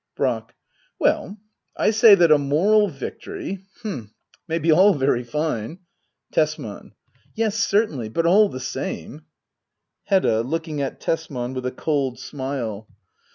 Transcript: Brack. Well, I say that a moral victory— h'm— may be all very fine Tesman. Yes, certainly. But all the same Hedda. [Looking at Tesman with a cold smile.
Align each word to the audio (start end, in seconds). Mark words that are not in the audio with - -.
Brack. 0.15 0.55
Well, 0.97 1.37
I 1.77 1.91
say 1.91 2.15
that 2.15 2.31
a 2.31 2.39
moral 2.39 2.87
victory— 2.87 3.65
h'm— 3.83 4.09
may 4.49 4.57
be 4.57 4.71
all 4.71 4.95
very 4.95 5.23
fine 5.23 5.77
Tesman. 6.33 6.93
Yes, 7.35 7.55
certainly. 7.59 8.09
But 8.09 8.25
all 8.25 8.49
the 8.49 8.59
same 8.59 9.25
Hedda. 10.05 10.41
[Looking 10.41 10.81
at 10.81 10.99
Tesman 11.01 11.53
with 11.53 11.67
a 11.67 11.71
cold 11.71 12.17
smile. 12.17 12.87